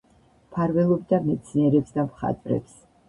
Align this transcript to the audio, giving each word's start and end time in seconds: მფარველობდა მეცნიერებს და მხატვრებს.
მფარველობდა 0.53 1.19
მეცნიერებს 1.27 1.95
და 1.99 2.07
მხატვრებს. 2.11 2.75